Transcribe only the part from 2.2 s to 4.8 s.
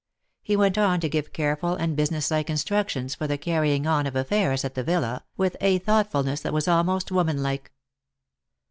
like instructions for the carrying on of affairs at